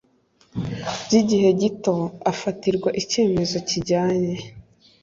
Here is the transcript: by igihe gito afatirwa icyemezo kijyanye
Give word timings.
by 1.03 1.13
igihe 1.21 1.49
gito 1.61 1.95
afatirwa 2.31 2.89
icyemezo 3.01 3.57
kijyanye 3.69 4.35